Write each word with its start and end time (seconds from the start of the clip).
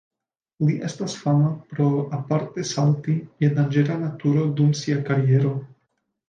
Li 0.67 0.77
estas 0.85 1.17
fama 1.25 1.51
pro 1.73 1.89
aparte 2.19 2.63
salti 2.71 3.15
je 3.45 3.51
danĝera 3.59 3.99
naturo 4.07 4.47
dum 4.63 4.73
sia 4.81 4.99
kariero. 5.13 5.55